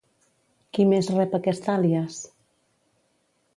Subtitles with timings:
[0.77, 2.19] Qui més rep aquest àlies?